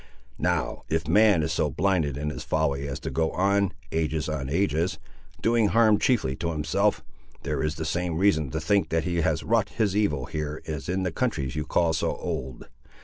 [0.39, 4.49] Now if man is so blinded in his folly as to go on, ages on
[4.49, 4.97] ages,
[5.43, 7.03] doing harm chiefly to himself,
[7.43, 10.89] there is the same reason to think that he has wrought his evil here as
[10.89, 12.65] in the countries you call so old.